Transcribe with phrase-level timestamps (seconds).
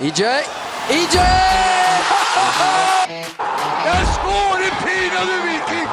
[0.00, 0.22] EJ.
[0.90, 1.16] EJ!
[3.86, 5.88] Jeg skårer pinadø Viking!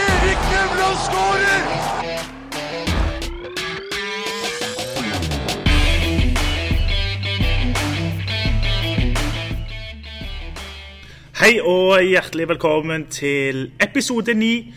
[0.00, 1.62] Erik Nevland skårer!
[11.40, 14.74] Hei og hjertelig velkommen til episode 9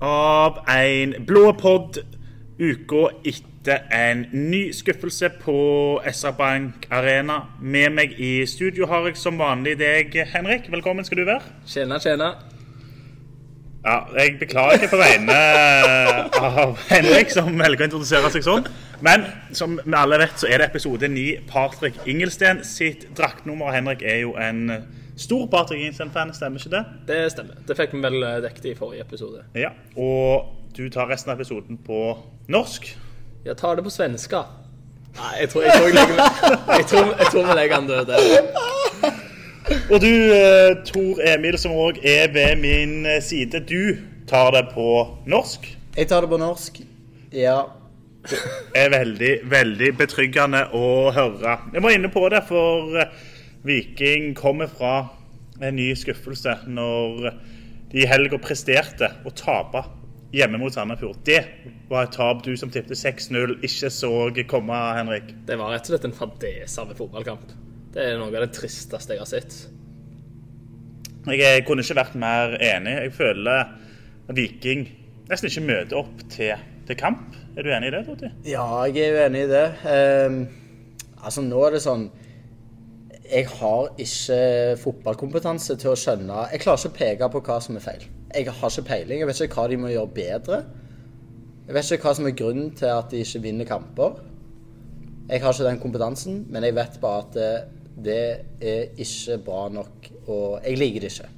[0.00, 2.00] av en blå podd
[2.56, 3.57] uka etter
[3.92, 5.56] en ny skuffelse på
[6.08, 7.40] SR Bank Arena.
[7.60, 10.70] Med meg i studio har jeg som vanlig deg, Henrik.
[10.72, 11.52] Velkommen skal du være.
[11.68, 12.32] Tjena, tjena.
[13.84, 15.36] Ja, Jeg beklager på vegne
[16.42, 18.66] av Henrik, som velger å introdusere seg sånn.
[19.06, 19.24] Men
[19.54, 23.70] som vi alle vet, så er det episode 9 Patrick Ingelsten sitt draktnummer.
[23.72, 24.64] Henrik er jo en
[25.18, 26.84] stor Patrick Ingelsten-fan, stemmer ikke det?
[27.08, 27.62] Det stemmer.
[27.68, 29.44] Det fikk vi vel eh, dekket i forrige episode.
[29.58, 32.02] Ja, Og du tar resten av episoden på
[32.50, 32.90] norsk.
[33.48, 34.42] Jeg tar det på svenska.
[35.16, 36.18] Nei, jeg tror, jeg tror, jeg legger,
[36.76, 38.18] jeg tror, jeg tror vi legger han død der.
[39.88, 43.96] Og du, eh, Tor Emil, som òg er ved min eh, side, du
[44.28, 44.84] tar det på
[45.24, 45.64] norsk.
[45.96, 46.80] Jeg tar det på norsk.
[47.32, 47.56] Ja.
[48.76, 51.56] er veldig, veldig betryggende å høre.
[51.72, 53.16] Jeg må inne på det, for eh,
[53.64, 55.06] Viking kommer fra
[55.64, 57.32] en ny skuffelse når
[57.88, 59.88] de i helga presterte å tape
[60.34, 61.22] hjemme mot Sandefjord.
[61.24, 61.40] Det
[61.88, 64.12] var et tap du som tippet 6-0 ikke så
[64.50, 65.32] komme, Henrik.
[65.48, 67.52] Det var rett og slett en fadese av en fotballkamp.
[67.94, 69.58] Det er noe av det tristeste jeg har sett.
[71.28, 72.94] Jeg eh, kunne ikke vært mer enig.
[73.08, 73.64] Jeg føler
[74.28, 74.86] at Viking
[75.28, 76.54] nesten ikke møter opp til,
[76.88, 77.36] til kamp.
[77.56, 78.30] Er du enig i det, Totti?
[78.46, 79.66] ja, jeg er jo enig i det.
[79.82, 80.38] Um,
[81.24, 82.06] altså, nå er det sånn
[83.28, 87.76] Jeg har ikke fotballkompetanse til å skjønne Jeg klarer ikke å peke på hva som
[87.76, 88.06] er feil.
[88.34, 89.22] Jeg har ikke peiling.
[89.22, 90.62] Jeg vet ikke hva de må gjøre bedre.
[91.68, 94.20] Jeg vet ikke hva som er grunnen til at de ikke vinner kamper.
[95.28, 97.50] Jeg har ikke den kompetansen, men jeg vet bare at det,
[98.04, 98.20] det
[98.60, 101.28] er ikke bra nok, og jeg liker det ikke.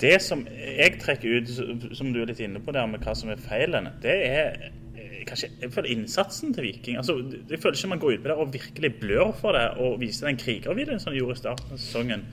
[0.00, 1.50] Det som jeg trekker ut,
[1.96, 4.54] som du er litt inne på der med hva som er feilene, det er
[4.96, 6.96] eh, kanskje jeg føler innsatsen til Viking.
[6.96, 7.18] Altså,
[7.50, 10.30] jeg føler ikke man går ut på det og virkelig blør for det og viser
[10.30, 12.24] den krigervideoen som de gjorde i starten av sesongen.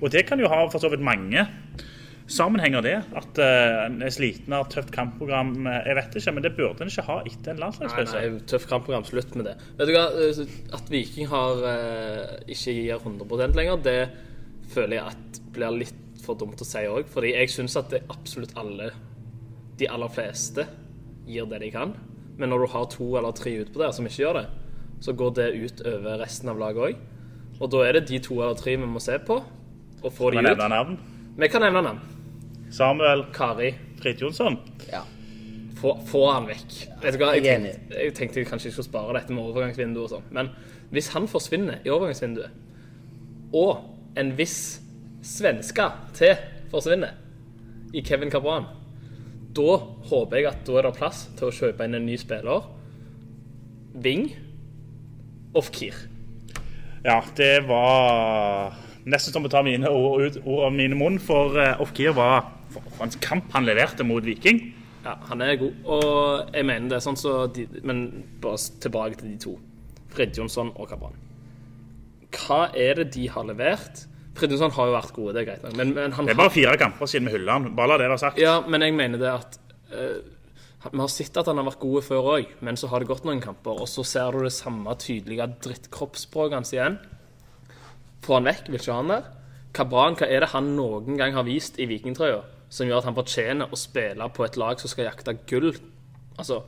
[0.00, 1.44] Og det kan jo ha for så vidt mange
[2.30, 2.94] sammenhenger, det.
[3.18, 5.52] At uh, en er sliten av tøft kampprogram.
[5.66, 8.20] eh, Jeg vet ikke, men det burde en ikke ha etter en Nei, landslagspause.
[8.20, 9.04] nei, tøft kampprogram.
[9.08, 9.56] Slutt med det.
[9.78, 10.04] Vet du hva?
[10.78, 13.98] At Viking har eh, ikke gir 100% lenger, det
[14.70, 17.08] føler jeg at blir litt for dumt å si òg.
[17.10, 18.90] Fordi jeg syns at det absolutt alle,
[19.80, 20.66] de aller fleste,
[21.26, 21.94] gir det de kan.
[22.38, 24.46] Men når du har to eller tre utpå der som ikke gjør det,
[25.00, 27.00] så går det ut over resten av laget òg.
[27.60, 29.36] Og da er det de to eller tre vi må se på,
[30.00, 30.46] og få de ut.
[30.46, 30.94] nevne navn?
[31.40, 32.00] Vi kan nevne navn.
[32.70, 33.74] Samuel Kari.
[34.00, 34.58] Fridtjonsson.
[34.90, 35.02] Ja.
[35.80, 36.74] Få, få han vekk.
[37.02, 39.46] Vet du hva, jeg, Jeg tenkte, jeg tenkte jeg kanskje jeg skulle spare dette med
[39.48, 40.50] overgangsvinduet og sånn, men
[40.92, 42.52] hvis han forsvinner i overgangsvinduet,
[43.56, 44.80] og en viss
[45.24, 45.86] svenske
[46.18, 46.34] til
[46.70, 47.16] forsvinner
[47.96, 48.68] i Kevin Cabran,
[49.56, 49.78] da
[50.10, 52.68] håper jeg at da er det plass til å kjøpe inn en ny spiller.
[54.04, 54.28] Ving.
[55.58, 55.96] Off-keer.
[57.02, 58.76] Ja, det var
[59.08, 63.16] nesten som å ta mine ord av mine munn, for uh, Ofkir var for, en
[63.22, 64.60] kamp han leverte mot Viking.
[65.04, 65.76] Ja, han er god.
[65.88, 68.04] Og jeg mener det er sånn så de, Men
[68.42, 69.56] bare tilbake til de to.
[70.14, 71.16] Fridtjonsson og Cabran.
[72.34, 74.04] Hva er det de har levert?
[74.38, 75.78] Fridtjonsson har jo vært gode, det er greit nok.
[75.78, 77.72] Men, men han Det er bare fire kamper siden vi hyller han.
[77.78, 78.42] Bare la det være sagt.
[78.42, 79.58] Ja, men jeg mener det at
[79.94, 80.20] uh,
[80.90, 83.26] Vi har sett at han har vært gode før òg, men så har det gått
[83.28, 86.96] noen kamper, og så ser du det samme tydelige drittkroppsspråket hans igjen.
[88.24, 89.28] Få han vekk, vil ikke ha han der.
[89.76, 93.16] Cabran, hva er det han noen gang har vist i vikingtrøya som gjør at han
[93.16, 95.72] fortjener å spille på et lag som skal jakte gull?
[96.38, 96.62] Altså,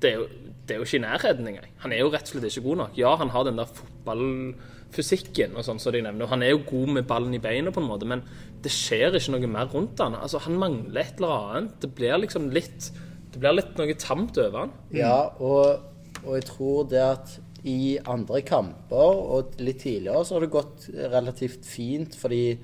[0.00, 0.26] det er, jo,
[0.66, 1.72] det er jo ikke i nærheten engang.
[1.82, 2.94] Han er jo rett og slett ikke god nok.
[2.98, 6.24] Ja, han har den der fotballfysikken og sånn som de nevner.
[6.24, 8.24] og Han er jo god med ballen i beina, på en måte, men
[8.64, 10.16] det skjer ikke noe mer rundt han.
[10.16, 11.76] Altså, Han mangler et eller annet.
[11.84, 12.90] Det blir liksom litt
[13.30, 14.72] Det blir litt noe tamt over han.
[14.90, 15.84] Ja, og,
[16.24, 17.36] og jeg tror det at
[17.68, 22.56] i andre kamper og litt tidligere så har det gått relativt fint fordi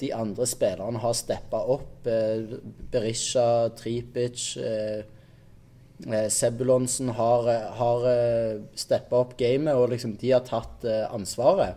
[0.00, 2.06] de andre spillerne har steppa opp.
[2.06, 2.58] Eh,
[2.92, 5.02] Berisha, Tripic eh,
[6.06, 11.04] eh, Sebulonsen har, eh, har eh, steppa opp gamet, og liksom de har tatt eh,
[11.12, 11.76] ansvaret.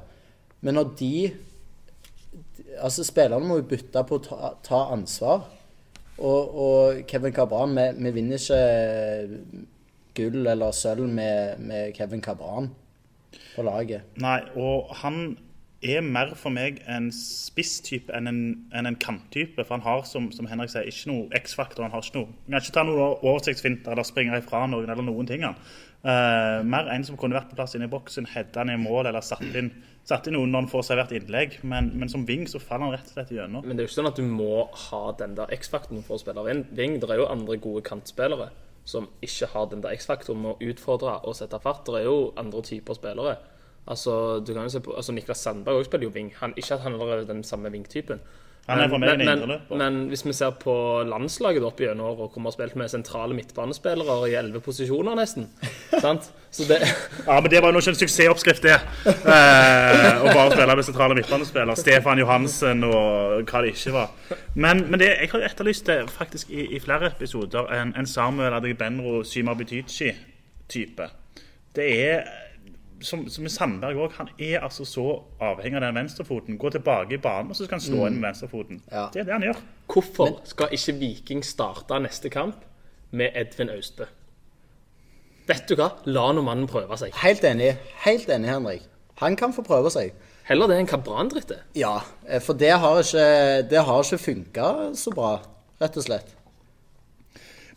[0.62, 1.16] Men når de
[2.82, 5.44] Altså, spillerne må jo bytte på å ta, ta ansvar.
[6.18, 9.60] Og, og Kevin Cabran Vi, vi vinner ikke
[10.18, 12.72] gull eller sølv med, med Kevin Cabran
[13.54, 14.10] på laget.
[14.22, 15.38] Nei, og han
[15.84, 18.42] er mer for meg en spisstype enn en,
[18.76, 19.64] enn en kanttype.
[19.64, 21.86] For han har, som, som Henrik sier, ikke noe X-faktor.
[21.86, 25.06] Han har ikke noe Han kan ikke ta noen oversiktsfinter eller springe ifra noen eller
[25.06, 25.46] noen ting.
[25.48, 25.60] han.
[26.04, 29.08] Eh, mer en som kunne vært på plass inne i boksen, hedda ned i mål
[29.12, 29.72] eller satt inn
[30.04, 32.96] satt inn noen når han får servert innlegg, men, men som wing så faller han
[32.98, 33.64] rett og slett gjennom.
[33.64, 36.22] Men det er jo ikke sånn at du må ha den der X-faktoren for å
[36.22, 36.44] spille.
[36.76, 36.98] Ving.
[37.00, 38.50] Det er jo andre gode kantspillere
[38.84, 41.86] som ikke har den der X-faktoren med å utfordre og sette fart.
[41.88, 43.38] Det er jo andre typer spillere.
[43.88, 46.32] Altså, du kan jo se på, altså Niklas Sandberg også spiller jo wing.
[46.40, 48.20] Han, ikke at han er den samme wing-typen.
[48.68, 49.42] men, men,
[49.78, 53.36] men hvis vi ser på landslaget opp gjennom året, hvor vi har spilt med sentrale
[53.36, 55.50] midtbanespillere i elleve posisjoner, nesten
[56.06, 56.30] sant?
[56.52, 56.78] Så det,
[57.28, 58.78] Ja, men det var jo ikke en suksessoppskrift, det.
[59.10, 61.76] Eh, å bare spille med sentrale midtbanespillere.
[61.76, 64.16] Stefan Johansen og hva det ikke var.
[64.56, 67.68] Men, men det, jeg har jo etterlyst det faktisk i, i flere episoder.
[67.82, 71.10] En, en Samuel Adegbenro Symabitici-type.
[71.76, 72.24] Det er
[73.04, 75.06] som, som Sandberg òg, han er altså så
[75.44, 76.58] avhengig av den venstrefoten.
[76.60, 78.82] Gå tilbake i banen, og så skal han slå inn med venstrefoten.
[78.92, 79.08] Ja.
[79.14, 79.62] Det er det han gjør.
[79.94, 82.66] hvorfor skal ikke Viking starte neste kamp
[83.12, 84.08] med Edvin Austbø?
[85.48, 85.90] Vet du hva?
[86.08, 87.16] La nå mannen prøve seg.
[87.20, 87.74] Helt enig.
[88.06, 88.86] Helt enig, Henrik.
[89.20, 90.14] Han kan få prøve seg.
[90.48, 91.60] Heller det enn hva Brann det.
[91.80, 91.98] Ja,
[92.28, 93.28] eh, for det har ikke,
[93.70, 94.70] det har ikke funka
[95.00, 95.38] så bra,
[95.80, 96.34] rett og slett.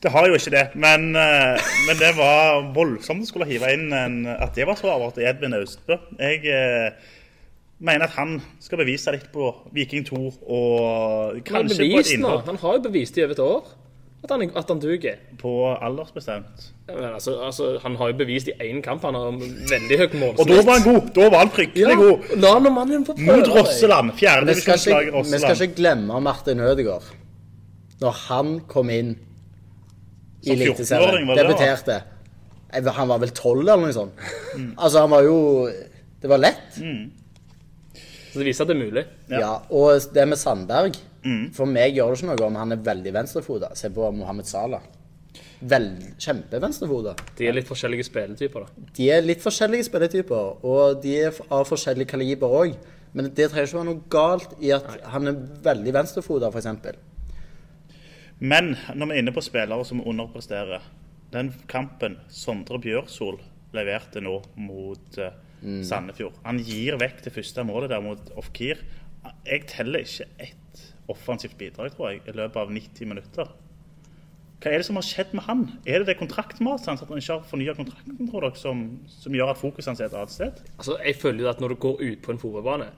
[0.03, 3.87] Det har jo ikke det, men, eh, men det var voldsomt å skulle hive inn
[3.97, 5.97] en, at det var så avhørt i Edvin Austbø.
[6.21, 6.93] Jeg eh,
[7.79, 12.15] mener at han skal bevise litt på Viking 2 og kanskje på et nå.
[12.19, 13.75] innhold Han har jo bevist i over et år
[14.27, 15.19] at han, at han duger.
[15.39, 16.71] på aldersbestemt.
[16.89, 19.05] Ja, Men altså, altså, han har jo bevist i én kamp.
[19.05, 19.37] Han har
[19.71, 20.41] veldig høyt målsnitt.
[20.41, 21.11] Og da var han god!
[21.15, 22.33] Da var han fryktelig Ja, god.
[22.43, 23.53] la nå mannen få prøve Mot.
[23.59, 24.11] Rosseland.
[24.13, 25.45] Vi skal, Fjerdedivisjonslaget Rosseland.
[25.51, 27.07] vi skal ikke glemme Martin Ødegaard.
[28.01, 29.15] Når han kom inn
[30.47, 32.05] i Som 14-åring, Eliteserien,
[32.71, 34.25] debuterte Han var vel tolv eller noe sånt.
[34.55, 34.71] Mm.
[34.77, 35.37] Altså, han var jo
[36.23, 36.79] Det var lett.
[36.79, 39.05] Så det viser at det er mulig.
[39.33, 39.53] Ja.
[39.75, 40.97] Og det med Sandberg
[41.27, 41.47] Mm.
[41.57, 43.73] For meg gjør det ikke noe om han er veldig venstrefoda.
[43.79, 44.85] Se på Mohammed Salah.
[45.67, 45.89] Vel,
[46.21, 47.17] Kjempevenstrefoda.
[47.39, 48.87] De er litt forskjellige spilletyper, da.
[48.99, 52.77] De er litt forskjellige spilletyper, og de er av forskjellig kaliber òg.
[53.17, 57.01] Men det trenger ikke være noe galt i at han er veldig venstrefoda, f.eks.
[58.39, 60.85] Men når vi er inne på spillere som underpresterer
[61.33, 63.39] Den kampen Sondre Bjørsol
[63.77, 65.19] leverte nå mot
[65.63, 65.81] mm.
[65.87, 68.83] Sandefjord Han gir vekk det første målet der mot Ofkir.
[69.49, 73.51] Jeg teller ikke ett offensivt bidrag, tror jeg, i løpet av 90 minutter.
[74.63, 75.65] Hva er det som har skjedd med han?
[75.87, 79.35] Er det det kontraktmaset hans, at han ikke har fornya kontrakten, tror dere, som, som
[79.37, 80.63] gjør at fokuset hans er et annet sted?
[80.79, 82.89] Altså, jeg føler jo at når du går ut på en fotballbane,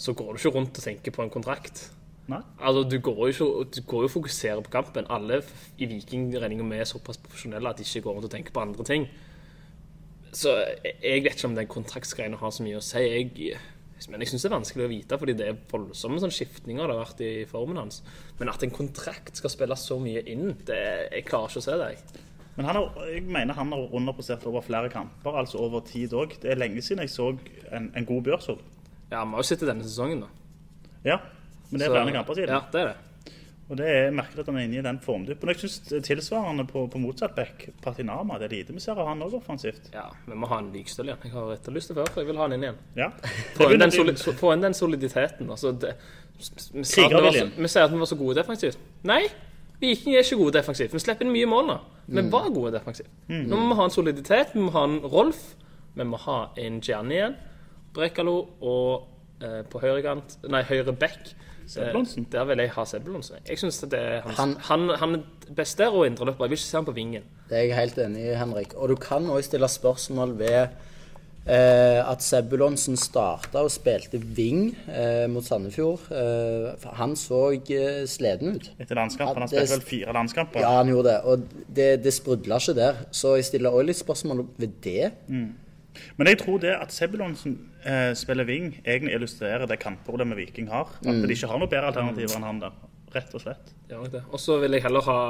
[0.00, 1.82] så går du ikke rundt og tenker på en kontrakt.
[2.30, 2.38] Nei?
[2.60, 5.08] Altså, du går jo, du går jo og fokuserer på kampen.
[5.10, 5.40] Alle
[5.78, 8.62] i Viking regner med er såpass profesjonelle at de ikke går rundt og tenker på
[8.62, 9.08] andre ting.
[10.30, 13.02] Så jeg, jeg vet ikke om den kontraktsgreia har så mye å si.
[13.02, 13.58] Jeg,
[14.08, 16.94] men jeg syns det er vanskelig å vite, fordi det er voldsomme sånn skiftninger det
[16.94, 18.00] har vært i formen hans.
[18.38, 20.80] Men at en kontrakt skal spille så mye inn, det,
[21.10, 21.90] jeg klarer ikke å se det.
[21.96, 22.26] jeg.
[22.56, 26.38] Men han har, jeg mener han har underprosert over flere kamper, altså over tid òg.
[26.42, 27.32] Det er lenge siden jeg så
[27.72, 28.62] en, en god Bjørsol.
[29.10, 30.30] Ja, Vi har jo sett det denne sesongen, da.
[31.06, 31.18] Ja,
[31.70, 32.48] men det er Så- flere kamper siden.
[32.54, 32.96] Ja, det er det.
[33.70, 35.48] Og det er merkelig at han er inne i den formduppen.
[35.52, 39.20] Jeg syns tilsvarende på, på motsatt back, Patinama, det er lite vi ser av han
[39.22, 39.92] òg offensivt.
[39.94, 41.20] Ja, Vi må ha en likstøl igjen.
[41.22, 42.80] Jeg har etterlyst det før, for jeg vil ha han inn igjen.
[42.96, 43.10] Ja.
[43.54, 45.46] Få inn, den soli få inn den soliditeten.
[45.54, 45.94] Altså, det,
[46.36, 48.78] vi, sa så, vi sier at vi var så gode defensivt.
[49.06, 49.22] Nei,
[49.80, 50.92] Viking er ikke gode defensivt.
[50.92, 51.76] Vi slipper inn mye mål nå.
[52.10, 53.08] Vi var gode defensivt.
[53.30, 54.50] Nå må vi ha en soliditet.
[54.52, 55.54] Vi må ha en Rolf.
[55.94, 57.36] Vi må ha en Gianni igjen.
[57.94, 59.06] Brekalo og
[59.42, 61.32] eh, på høyrekant Nei, høyre back.
[61.70, 62.26] Sebulonsen?
[62.26, 63.36] Eh, der vil jeg ha Sebulonsen.
[63.48, 66.44] Jeg syns det er hans, Han- han, han, er best der og indreløper.
[66.46, 67.22] Jeg vil ikke se han på vingen.
[67.48, 68.74] Det er jeg helt enig i, Henrik.
[68.76, 70.68] Og du kan òg stille spørsmål ved
[71.46, 76.10] eh, at Sebulonsen starta og spilte wing eh, mot Sandefjord.
[76.12, 77.40] Eh, han så
[78.10, 78.70] sleden ut.
[78.78, 79.42] Etter landskampen.
[79.46, 80.60] Han spilte vel fire landskamper.
[80.60, 81.18] Ja, han gjorde det.
[81.24, 83.02] Og det, det sprudla ikke der.
[83.10, 85.12] Så jeg stiller òg litt spørsmål ved det.
[86.16, 90.88] Men jeg tror det at Sebulonsen eh, spiller wing, egentlig illustrerer det kampproblemet Viking har.
[91.02, 92.72] At de ikke har noe bedre alternativer enn han der.
[93.14, 93.72] Rett og slett.
[93.90, 93.98] Ja.
[94.30, 95.20] Og så vil jeg heller ha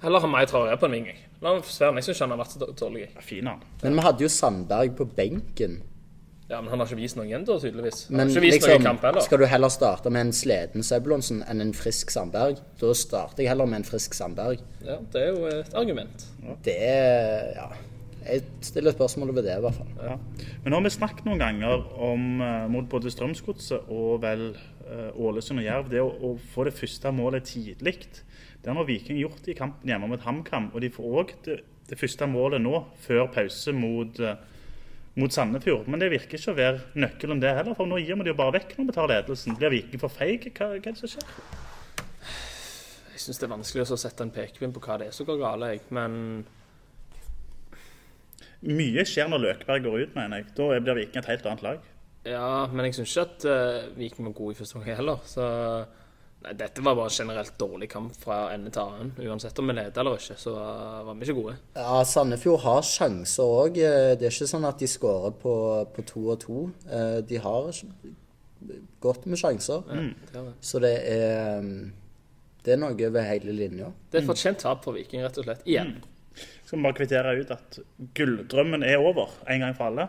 [0.00, 1.06] Heller ha meg Traoré på en ving.
[1.10, 1.16] jeg.
[1.42, 2.00] La meg forsvare meg.
[2.00, 3.02] Jeg syns han har vært så dårlig.
[3.14, 3.58] Ja, fin han.
[3.82, 5.82] Men vi hadde jo Sandberg på benken.
[6.48, 8.06] Ja, Men han har ikke vist noe igjen, da, tydeligvis.
[8.08, 9.20] Han Men har ikke vist liksom, i kamp heller.
[9.20, 12.58] skal du heller starte med en sleden Sebulonsen enn en frisk Sandberg?
[12.80, 14.64] Da starter jeg heller med en frisk Sandberg.
[14.82, 16.24] Ja, Det er jo et argument.
[16.64, 17.68] Det er Ja.
[18.20, 19.92] Jeg stiller spørsmål ved det, i hvert fall.
[20.02, 20.16] Ja.
[20.62, 25.08] Men nå har vi snakket noen ganger om eh, mot både Strømsgodset og vel eh,
[25.16, 27.96] Ålesund og Jerv, det å, å få det første målet tidlig.
[28.60, 31.98] Det har Viking gjort i kampen hjemme mot HamKam, og de får òg det, det
[31.98, 34.36] første målet nå, før pause mot, eh,
[35.16, 35.88] mot Sandefjord.
[35.88, 38.40] Men det virker ikke å være nøkkelen det heller, for nå gir vi det jo
[38.42, 39.56] bare vekk når vi tar ledelsen.
[39.58, 40.50] Blir Viking for feig?
[40.52, 41.36] Hva, hva er det som skjer?
[43.10, 45.40] Jeg syns det er vanskelig å sette en pekepinn på hva det er som går
[45.40, 45.88] galt.
[45.92, 46.44] Men
[48.60, 50.50] Mye skjer når Løkberg går ut, mener jeg.
[50.58, 51.88] Da blir Viking et helt annet lag.
[52.28, 55.22] Ja, men jeg syns ikke at uh, Viking var god i første omgang heller.
[55.24, 55.46] Så
[56.44, 59.14] nei, dette var bare generelt dårlig kamp fra ende til annen.
[59.24, 61.54] Uansett om vi leder eller ikke, så uh, var vi ikke gode.
[61.78, 63.80] Ja, Sandefjord har sjanser òg.
[63.80, 65.54] Det er ikke sånn at de skårer på,
[65.96, 66.66] på to og to.
[66.92, 67.72] Eh, De har
[69.00, 69.80] godt med sjanser.
[69.88, 70.54] Det er det.
[70.60, 71.92] Så det er mm,
[72.60, 73.86] Det er noe over hele linja.
[74.12, 75.64] Det er et fortjent tap for Viking, rett og slett.
[75.64, 75.94] Igjen.
[76.36, 77.78] Skal vi bare kvittere ut at
[78.16, 80.08] gulldrømmen er over en gang for alle?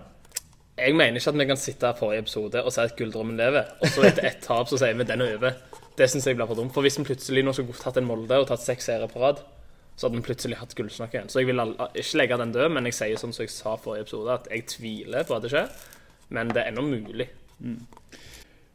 [0.78, 3.74] Jeg mener ikke at vi kan sitte her forrige episode og si at gulldrømmen lever,
[3.82, 5.58] og så etter ett tap så sier vi den er over.
[5.98, 6.74] Det syns jeg blir for dumt.
[6.74, 9.42] For hvis vi plutselig nå skulle tatt en Molde og tatt seks seire på rad,
[9.96, 11.30] så hadde vi plutselig hatt gullsnakk igjen.
[11.30, 14.08] Så jeg vil ikke legge den død, men jeg sier sånn som jeg sa forrige
[14.08, 15.74] episode, at jeg tviler på at det skjer.
[16.34, 17.28] Men det er ennå mulig.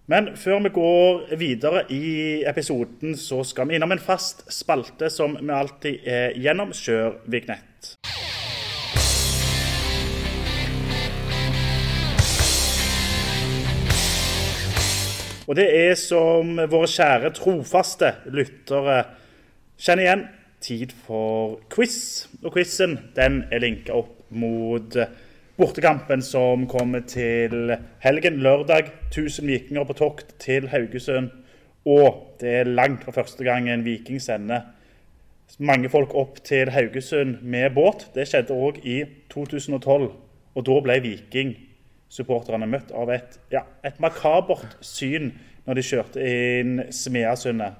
[0.06, 5.34] Men før vi går videre i episoden, så skal vi innom en fast spalte som
[5.40, 6.70] vi alltid er gjennom.
[6.70, 7.96] Kjør vignett.
[15.46, 19.02] Og det er som våre kjære trofaste lyttere
[19.74, 20.26] kjenner igjen,
[20.62, 22.28] tid for quiz.
[22.44, 24.94] Og quizen den er linka opp mot
[25.56, 28.92] bortekampen som kommer til helgen, lørdag.
[29.10, 31.30] 1000 vikinger på tokt til Haugesund.
[31.86, 34.72] Og det er langt fra første gang en viking sender
[35.58, 38.08] mange folk opp til Haugesund med båt.
[38.14, 40.10] Det skjedde òg i 2012.
[40.56, 45.32] Og da ble Viking-supporterne møtt av et, ja, et makabert syn
[45.66, 47.76] når de kjørte inn Smeasundet.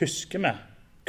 [0.00, 0.52] Husker vi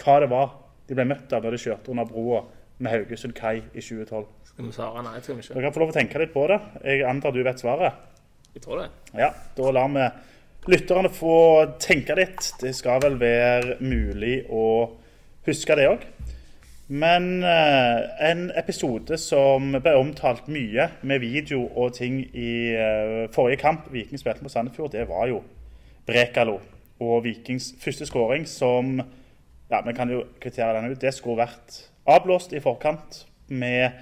[0.01, 0.53] hva det var
[0.87, 2.45] de ble møtt av når de kjørte under broa
[2.77, 4.25] med Haugesund kai i 2012?
[4.55, 5.17] Skal vi svare nei?
[5.19, 5.53] Skal vi ikke?
[5.57, 6.57] Dere kan få lov å tenke litt på det.
[6.87, 7.97] Jeg antar du vet svaret.
[8.55, 8.85] Jeg tror det.
[9.19, 10.05] Ja, da lar vi
[10.71, 11.35] lytterne få
[11.83, 12.53] tenke litt.
[12.61, 14.63] Det skal vel være mulig å
[15.43, 16.05] huske det òg.
[16.87, 23.59] Men eh, en episode som ble omtalt mye med video og ting i eh, forrige
[23.65, 25.41] kamp Viking spilte mot Sandefjord, det var jo
[26.07, 26.59] Brekalo
[27.03, 31.01] og Vikings første skåring som ja, Vi kan jo kvittere den ut.
[31.01, 33.97] Det skulle vært avblåst i forkant med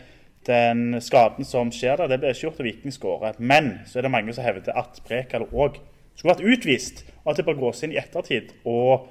[0.48, 2.12] den skaden som skjer der.
[2.12, 3.40] Det ble ikke gjort av Viking skårer.
[3.40, 5.80] Men så er det mange som hevder at Brekalo òg
[6.14, 9.08] skulle vært utvist, og at det bør gås inn i ettertid og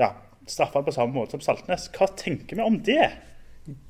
[0.00, 0.12] ja,
[0.48, 1.88] straffe på samme måte som Saltnes.
[1.94, 3.10] Hva tenker vi om det?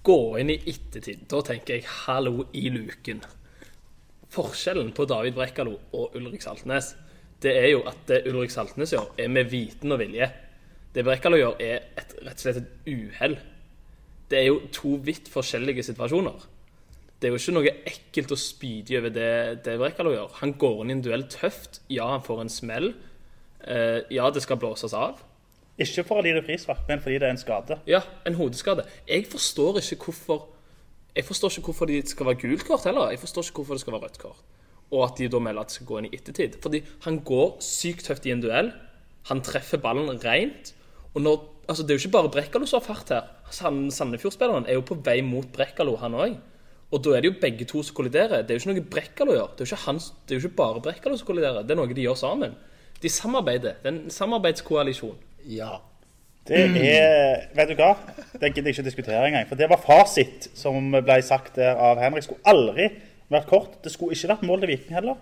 [0.06, 1.26] Gå inn i ettertid.
[1.30, 3.22] Da tenker jeg hallo i luken.
[4.32, 6.94] Forskjellen på David Brekalo og Ulrik Saltnes,
[7.44, 10.28] det er jo at det Ulrik Saltnes gjør, er med viten og vilje.
[10.96, 13.36] Det Brekalo gjør, er et, rett og slett et uhell.
[14.26, 16.46] Det er jo to vidt forskjellige situasjoner.
[17.20, 19.28] Det er jo ikke noe ekkelt og spydig over det,
[19.64, 20.34] det Brekalo gjør.
[20.42, 21.80] Han går inn i en duell tøft.
[21.88, 22.90] Ja, han får en smell.
[23.64, 25.22] Eh, ja, det skal blåses av.
[25.80, 27.78] Ikke fordi det er frispark, men fordi det er en skade.
[27.88, 28.84] Ja, en hodeskade.
[29.08, 30.46] Jeg forstår ikke hvorfor
[31.16, 33.08] Jeg forstår ikke hvorfor det skal være gult kort heller.
[33.10, 34.40] Jeg forstår ikke hvorfor det skal være rødt kort.
[34.92, 36.58] Og at de da melder at det skal gå inn i ettertid.
[36.60, 38.68] Fordi han går sykt tøft i en duell.
[39.30, 40.74] Han treffer ballen rent.
[41.14, 43.30] Og når, altså Det er jo ikke bare Brekkalo som har fart her.
[43.50, 46.36] Sand- Sandefjord-spilleren er jo på vei mot Brekkalo, han òg.
[46.94, 48.44] Og da er det jo begge to som kolliderer.
[48.46, 49.50] Det er jo ikke noe Brekkalo gjør.
[49.56, 51.66] Det er jo ikke, hans, det er jo ikke bare Brekkalo som kolliderer.
[51.66, 52.54] Det er noe de gjør sammen.
[53.02, 53.80] De samarbeider.
[53.82, 55.16] Det er en samarbeidskoalisjon.
[55.50, 55.80] Ja.
[56.46, 57.90] Det er Vet du hva?
[58.38, 59.48] Det gidder jeg ikke diskutere engang.
[59.50, 62.28] For det var fasit som ble sagt der av Henrik.
[62.28, 62.86] Skulle aldri
[63.32, 63.80] vært kort.
[63.82, 65.18] Det skulle ikke vært mål til Viking heller.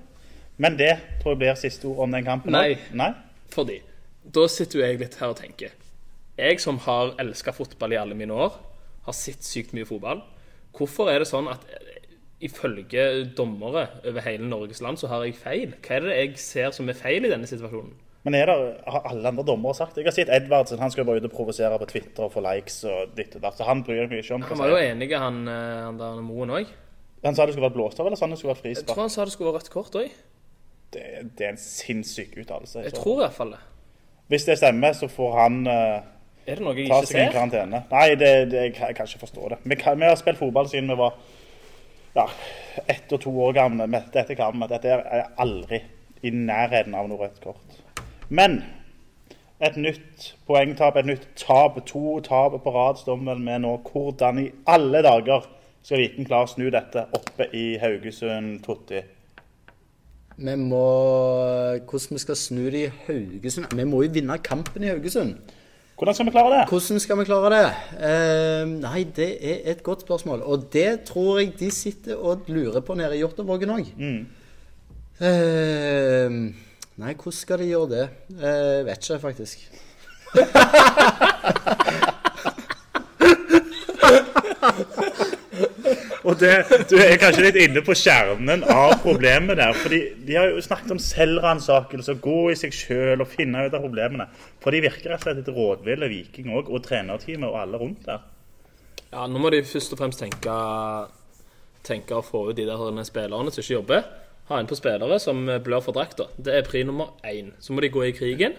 [0.61, 0.93] Men det
[1.23, 2.53] tror jeg blir siste ord om den kampen.
[2.55, 2.77] Nei.
[2.93, 3.11] Nei?
[3.55, 3.81] Fordi
[4.25, 5.75] da sitter jo jeg litt her og tenker
[6.39, 8.55] Jeg som har elska fotball i alle mine år,
[9.05, 10.23] har sett sykt mye fotball.
[10.75, 12.09] Hvorfor er det sånn at eh,
[12.45, 13.05] ifølge
[13.37, 15.77] dommere over hele Norges land, så har jeg feil?
[15.85, 17.95] Hva er det jeg ser som er feil i denne situasjonen?
[18.25, 18.57] Men er det,
[18.89, 20.81] har alle andre dommere sagt Jeg har sett Edvardsen.
[20.81, 23.59] Han skal bare ut og provosere på Twitter og få likes og ditt og datt.
[23.59, 26.55] Så han bryr meg ikke om Han var jo enig, han, eh, han der Moen
[26.57, 26.73] òg.
[27.25, 29.05] Han sa det skulle vært blåst av, eller sa han det skulle vært Jeg tror
[29.05, 30.17] han sa det skulle være rødt kort òg.
[30.95, 31.05] Det,
[31.37, 32.81] det er en sinnssyk uttalelse.
[32.81, 33.63] Jeg jeg tror i hvert fall det.
[34.33, 36.11] Hvis det stemmer, så får han eh,
[36.47, 37.33] Er det noe jeg ta ikke seg en ser?
[37.39, 37.83] karantene.
[37.91, 39.59] Nei, det, det, jeg, kan- jeg kan ikke forstå det.
[39.65, 41.15] Vi, kan, vi har spilt fotball siden vi var
[42.15, 42.27] ja,
[42.89, 43.87] ett og to år gamle.
[44.15, 44.69] Dette kan vi.
[44.71, 45.81] Dette er aldri
[46.25, 47.81] i nærheten av noe rødt kort.
[48.29, 48.61] Men
[49.65, 51.81] et nytt poengtap, et nytt tap.
[51.89, 53.75] To tap på rad står vi med nå.
[53.89, 55.49] Hvordan i alle dager
[55.85, 59.01] skal Viking klare å snu dette oppe i Haugesund, Totti?
[60.37, 60.85] Vi må
[61.87, 65.37] Hvordan vi skal snu det i Haugesund Vi må jo vinne kampen i Haugesund.
[65.99, 66.69] Hvordan skal vi klare det?
[66.69, 67.67] Hvordan skal vi klare det?
[68.09, 70.43] Eh, nei, det er et godt spørsmål.
[70.43, 73.87] Og det tror jeg de sitter og lurer på nede i Jåttåvågen òg.
[75.21, 76.31] Eh,
[76.97, 78.09] nei, hvordan skal de gjøre det?
[78.35, 79.59] Eh, vet ikke, faktisk.
[86.25, 86.53] Og det,
[86.89, 89.75] du er kanskje litt inne på kjernen av problemet der.
[89.77, 93.85] fordi De har jo snakket om selvransakelse, gå i seg sjøl og finne ut av
[93.85, 94.31] problemene.
[94.65, 98.09] For de virker rett og slett litt rådville Viking òg, og trenerteamet og alle rundt
[98.09, 98.25] der.
[99.11, 100.55] Ja, nå må de først og fremst tenke,
[101.85, 104.09] tenke å få ut de der spillerne som ikke jobber.
[104.49, 106.31] Ha inn på spillere som blør for drakta.
[106.37, 107.53] Det er pri nummer én.
[107.61, 108.57] Så må de gå i krigen,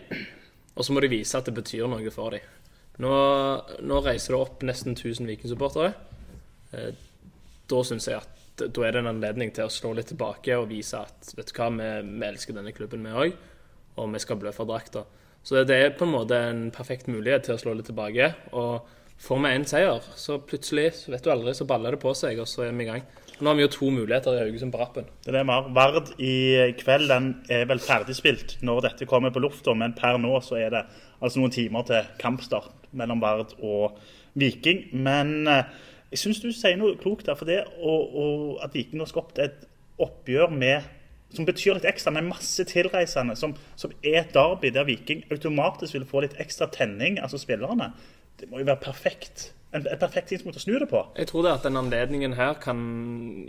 [0.75, 2.45] og så må de vise at det betyr noe for dem.
[3.01, 3.11] Nå,
[3.83, 5.91] nå reiser det opp nesten 1000 Viking-supportere.
[7.71, 10.69] Da syns jeg at da er det en anledning til å slå litt tilbake og
[10.71, 13.33] vise at vet du hva, vi, vi elsker denne klubben, vi òg,
[13.99, 15.03] og vi skal blø for drakta.
[15.45, 18.31] Så det er på en måte en perfekt mulighet til å slå litt tilbake.
[18.57, 18.87] Og
[19.21, 22.39] får vi én seier, så plutselig, så vet du aldri, så baller det på seg,
[22.41, 23.05] og så er vi i gang.
[23.35, 25.09] Nå har vi jo to muligheter i Haugesund på rappen.
[25.21, 25.67] Det er det vi har.
[25.75, 26.35] Vard i
[26.79, 30.71] kveld den er vel ferdigspilt når dette kommer på lufta, men per nå så er
[30.71, 30.85] det
[31.19, 33.99] altså noen timer til kampstart mellom Vard og
[34.39, 34.85] Viking.
[34.95, 35.67] Men eh,
[36.15, 37.35] jeg syns du sier noe klokt der.
[37.35, 39.65] For det og, og at Viking har skapt et
[40.01, 40.87] oppgjør med
[41.35, 45.97] som betyr litt ekstra, med masse tilreisende, som, som er et derby der Viking automatisk
[45.97, 47.89] vil få litt ekstra tenning, altså spillerne.
[48.39, 51.01] Det må jo være perfekt en, et perfekt tidspunkt å snu det på.
[51.19, 52.79] Jeg tror det at den anledningen her kan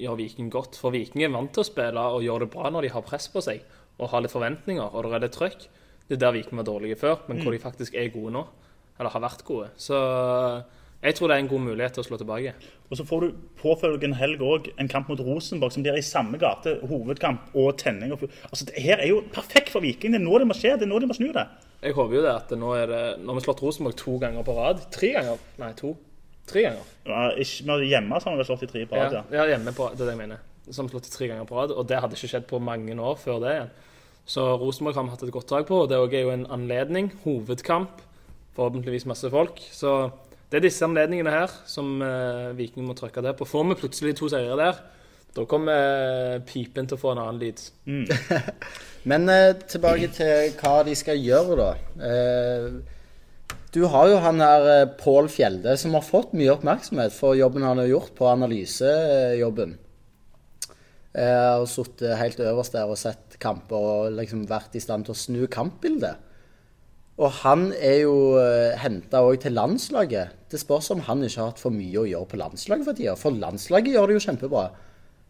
[0.00, 0.78] gjøre Viking godt.
[0.80, 3.28] For Viking er vant til å spille og gjøre det bra når de har press
[3.30, 3.62] på seg
[3.96, 5.68] og har litt forventninger og det er litt trøkk.
[6.06, 8.42] Det er der Viking var dårlige før, men hvor de faktisk er gode nå.
[8.96, 9.70] Eller har vært gode.
[9.80, 9.96] Så
[11.02, 12.52] jeg tror det er en god mulighet til å slå tilbake.
[12.88, 16.40] Og så får du påfølgende helg òg en kamp mot Rosenborg, som blir i samme
[16.40, 16.78] gate.
[16.88, 18.14] Hovedkamp og tenning.
[18.16, 20.16] Og altså, det her er jo perfekt for Viking.
[20.16, 20.74] Det er nå det må skje.
[20.80, 21.44] Det er nå de må snu det.
[21.84, 24.46] Jeg håper jo det at nå er det Nå har vi slått Rosenborg to ganger
[24.46, 24.82] på rad.
[24.94, 25.46] Tre ganger?
[25.60, 25.92] Nei, to.
[26.48, 26.90] Tre ganger.
[27.06, 29.46] Ja, ikke, når hjemme så har vi vel slått i tre på rad, Ja, ja
[29.52, 30.44] hjemme på, det er det jeg mener.
[30.66, 32.62] Så har vi slått i tre ganger på rad, og det hadde ikke skjedd på
[32.62, 33.72] mange år før det igjen.
[34.26, 37.12] Så Rosenborg har vi hatt et godt tak på, og det er jo en anledning.
[37.22, 38.00] Hovedkamp.
[38.56, 39.60] Forhåpentligvis masse folk.
[39.70, 39.92] Så
[40.50, 43.48] det er disse anledningene her som eh, Viking må trykke der på.
[43.48, 44.82] Får vi plutselig to seire der,
[45.36, 47.62] da kommer eh, pipen til å få en annen lyd.
[49.10, 51.72] Men eh, tilbake til hva de skal gjøre, da.
[52.10, 52.68] Eh,
[53.74, 57.66] du har jo han her eh, Pål Fjelde, som har fått mye oppmerksomhet for jobben
[57.66, 59.74] han har gjort på analysejobben.
[61.16, 65.16] Eh, og sittet helt øverst der og sett kamper og liksom vært i stand til
[65.16, 66.22] å snu kampbildet.
[67.16, 70.34] Og han er jo uh, henta òg til landslaget.
[70.52, 73.16] Det spørs om han ikke har hatt for mye å gjøre på landslaget for tida.
[73.16, 74.66] For landslaget gjør det jo kjempebra.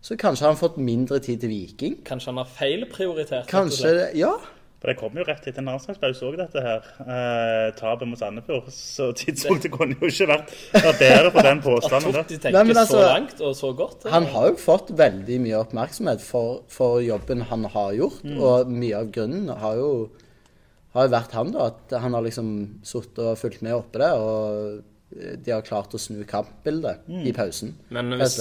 [0.03, 1.97] Så kanskje han har fått mindre tid til Viking.
[2.07, 3.49] Kanskje han har feilprioritert?
[3.51, 4.35] Kanskje det, Ja.
[4.77, 6.85] For det kom jo rett etter en landslagspause òg, dette her.
[7.01, 8.69] Eh, tapet mot Sandefjord.
[8.71, 10.53] Så tidspunktet kunne jo ikke vært,
[11.01, 12.19] bedre på den påstanden.
[12.21, 14.05] At de tenker Nei, men altså, så langt og så godt?
[14.05, 14.13] eller?
[14.19, 18.21] Han har jo fått veldig mye oppmerksomhet for, for jobben han har gjort.
[18.37, 19.91] Og mye av grunnen har jo,
[20.97, 21.71] har jo vært han, da.
[21.73, 22.53] At han har liksom
[22.87, 24.13] sittet og fulgt med oppe det.
[24.17, 27.77] Og de har klart å snu kampbildet i pausen.
[27.95, 28.39] Men hvis,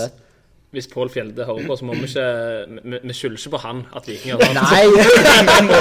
[0.75, 2.25] hvis Pål Fjelde hører på, så må vi ikke
[2.81, 4.57] Vi, vi skylder ikke på han at Viking har vant.
[4.57, 4.85] Nei!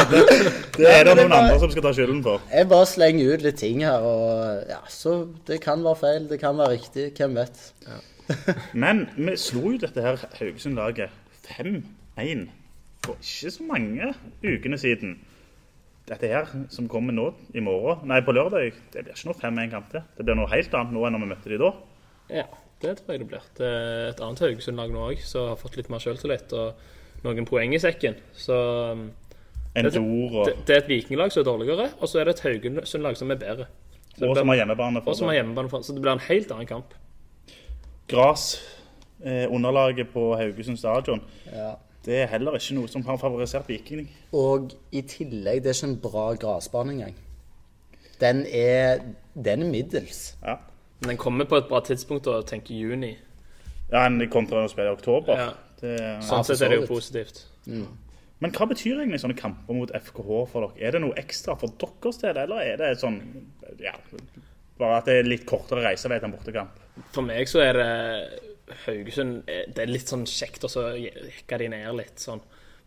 [0.79, 2.43] Det er det noen andre som skal ta skylden for.
[2.53, 6.41] Jeg bare slenger ut litt ting her, og ja, så det kan være feil, det
[6.43, 7.09] kan være riktig.
[7.17, 7.61] Hvem vet.
[8.85, 11.15] Men vi slo jo dette her Haugesund-laget
[11.47, 12.49] 5-1
[13.05, 14.11] for ikke så mange
[14.43, 15.19] ukene siden.
[16.05, 19.87] Dette her som kommer nå i morgen, nei på lørdag, det blir ikke noe 5-1-kamp
[19.95, 20.03] til.
[20.19, 21.71] Det blir noe helt annet nå enn når vi møtte de da.
[22.29, 22.45] Ja,
[22.85, 23.47] det tror jeg det blir.
[23.57, 27.49] Det er et annet Haugesund-lag nå òg som har fått litt mer selvtillit og noen
[27.49, 28.19] poeng i sekken.
[28.37, 28.59] Så
[28.93, 29.07] um,
[29.75, 32.29] En det, dor og, det, det er et Vikinglag som er dårligere, og så er
[32.29, 33.71] det et Haugesund-lag som er bedre.
[34.15, 35.01] Så og som har hjemmebane.
[35.01, 36.93] og som For har hjemmebane for, så det blir en helt annen kamp.
[38.13, 38.45] Gras,
[39.25, 41.73] eh, underlaget på Haugesund stadion, Ja.
[42.05, 44.07] Det er heller ikke noe som har favorisert Viking.
[44.37, 47.17] Og i tillegg, det er ikke en bra gressbane engang.
[48.21, 49.01] Den er,
[49.35, 50.23] den er middels.
[50.45, 50.59] Ja.
[51.01, 53.15] Men den kommer på et bra tidspunkt og tenker juni.
[53.91, 55.41] Ja, en kontra å spille i oktober.
[55.41, 55.51] Ja.
[55.81, 57.45] Det, Sånn sett er det jo positivt.
[57.67, 57.89] Mm.
[58.45, 60.79] Men hva betyr egentlig sånne kamper mot FKH for dere?
[60.81, 63.21] Er det noe ekstra for deres del, eller er det sånn
[63.81, 63.95] ja,
[64.81, 66.81] bare at det er litt kortere reisevei til en bortekamp?
[67.15, 67.89] For meg så er det
[68.85, 72.19] Haugesund eh, Det er litt sånn kjekt å så jekke de ned litt.
[72.23, 72.43] sånn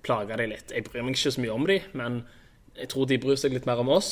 [0.05, 0.71] Plage de litt.
[0.71, 2.21] Jeg bryr meg ikke så mye om de, men
[2.77, 4.11] jeg tror de bryr seg litt mer om oss.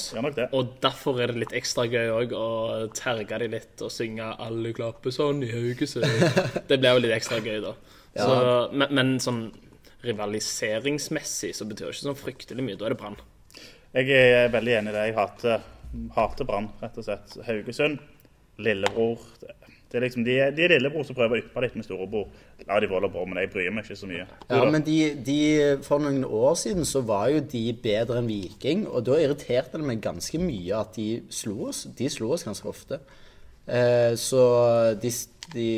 [0.57, 2.47] Og derfor er det litt ekstra gøy òg å
[2.97, 6.41] terge de litt og synge 'Alle klapper sånn i Haugesund'.
[6.69, 7.75] Det blir jo litt ekstra gøy, da.
[8.15, 8.33] Så,
[8.73, 9.43] men, men sånn
[10.05, 12.79] rivaliseringsmessig så betyr det ikke sånn fryktelig mye.
[12.79, 13.17] Da er det Brann.
[13.95, 15.05] Jeg er veldig enig i det.
[15.09, 15.65] Jeg hater,
[16.17, 17.38] hater Brann, rett og slett.
[17.47, 18.01] Haugesund,
[18.65, 19.21] lillebror.
[19.91, 22.25] Det, er liksom, de, de er lillebror som prøver å yppe litt med storebror.
[22.65, 24.25] La de volde på, men jeg bryr meg ikke så mye.
[24.49, 25.37] Ja, men de, de,
[25.85, 29.87] For noen år siden så var jo de bedre enn Viking, og da irriterte det
[29.87, 31.85] meg ganske mye at de slo oss.
[31.95, 32.99] De slo oss ganske ofte.
[33.65, 34.41] Eh, så
[35.01, 35.13] de,
[35.53, 35.69] de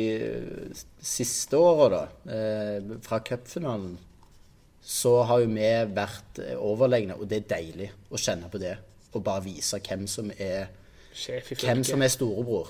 [1.04, 3.94] siste åra, da, eh, fra cupfinalen,
[4.88, 8.78] så har jo vi vært overlegne, og det er deilig å kjenne på det.
[9.12, 10.70] Og bare vise hvem som er
[11.18, 11.86] hvem fylket.
[11.86, 12.68] som er storebror.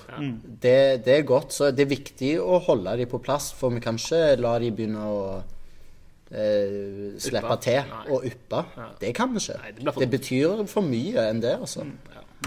[0.61, 1.53] Det, det er godt.
[1.53, 4.75] Så det er viktig å holde dem på plass, for vi kan ikke la dem
[4.75, 5.19] begynne å
[6.31, 8.03] eh, slippe til Nei.
[8.13, 8.63] og uppe.
[9.01, 9.57] Det kan vi ikke.
[9.63, 11.85] Nei, det for- det betyr for mye enn det, altså.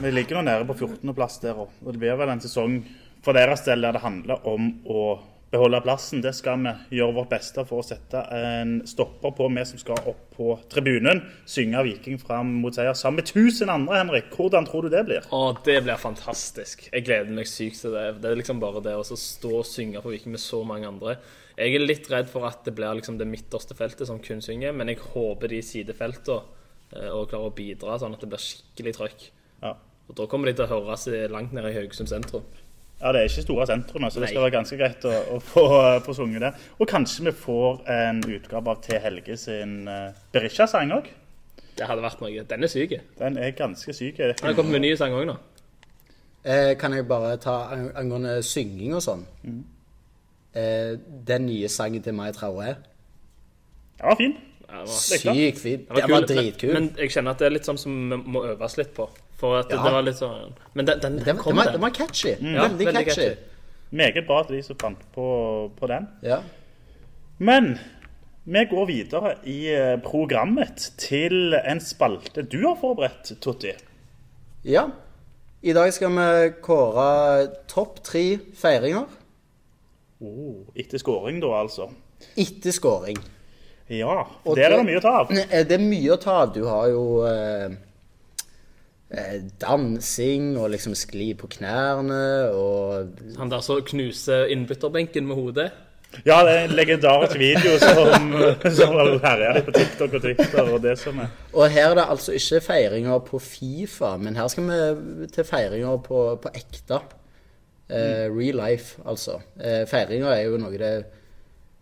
[0.00, 1.68] Vi ligger nå nede på 14.-plass der òg.
[1.84, 2.78] Og det blir vel en sesong
[3.22, 5.18] for deres del der det handler om å
[5.52, 6.22] beholde plassen.
[6.24, 10.08] Det skal vi gjøre vårt beste for å sette en stopper på, vi som skal
[10.08, 11.20] opp på tribunen.
[11.48, 14.32] Synge Viking fram mot seier sammen med 1000 andre, Henrik.
[14.32, 15.28] Hvordan tror du det blir?
[15.28, 16.88] Å, det blir fantastisk.
[16.88, 18.06] Jeg gleder meg sykt til det.
[18.24, 21.18] Det er liksom bare det å stå og synge for Viking med så mange andre.
[21.58, 24.72] Jeg er litt redd for at det blir liksom det midterste feltet som kun synger,
[24.72, 26.40] men jeg håper de sidefeltene
[26.96, 29.26] eh, og klarer å bidra sånn at det blir skikkelig trøkk.
[29.60, 29.76] Ja.
[30.08, 32.48] Og Da kommer de til å høres langt nede i Haugesund sentrum.
[33.02, 35.62] Ja, Det er ikke store sentrum, så det skal være ganske greit å, å få,
[36.06, 36.52] få sunget det.
[36.78, 38.98] Og kanskje vi får en utgave av T.
[39.02, 41.08] Helge sin uh, Berisha-sang òg.
[41.78, 42.44] Det hadde vært noe.
[42.46, 42.94] Den er syk.
[43.18, 44.20] Den er ganske syk.
[44.22, 45.34] Han har kommet med ny sang òg nå.
[46.44, 49.26] Eh, kan jeg bare ta ang- angående synging og sånn?
[50.54, 50.94] Eh,
[51.26, 52.74] den nye sangen til Mai Traoré.
[53.98, 54.34] Den var fin.
[54.68, 55.86] Var- Sykt fin.
[55.88, 56.72] Den Den var kul, dritkul.
[56.74, 59.08] Men, men jeg kjenner at det er litt sånn som vi må øves litt på.
[59.42, 59.80] For at Ja.
[59.82, 61.72] det var litt sånn Men den, den, Den, den, kom var, den.
[61.76, 62.36] den var catchy.
[62.38, 63.28] Ja, Veldig, veldig catchy.
[63.28, 63.36] catchy.
[63.92, 65.24] Meget bra at de som fant på,
[65.76, 66.06] på den.
[66.22, 66.38] Ja.
[67.42, 67.74] Men
[68.46, 73.74] vi går videre i eh, programmet til en spalte du har forberedt, Totti.
[74.64, 74.86] ja.
[75.64, 79.04] I dag skal vi kåre topp tre feiringer
[80.22, 81.88] Oh, etter scoring, da, altså.
[82.38, 83.18] etter scoring.
[83.90, 85.30] Ja, Og der er det- mye å ta av.
[85.30, 86.52] Eh, Det er mye å ta av.
[86.54, 87.70] Du har jo eh,
[89.60, 95.70] dansing og liksom skli på knærne og Han der som knuser innbytterbenken med hodet.
[96.26, 98.34] Ja, det er en legendarisk video som,
[98.76, 101.30] som herjer på TikTok og Twitter og det som er.
[101.56, 105.96] Og her er det altså ikke feiringer på Fifa, men her skal vi til feiringer
[106.04, 107.00] på, på ekte.
[107.88, 109.40] Eh, real life, altså.
[109.60, 111.18] Eh, feiringer er jo noe det eh,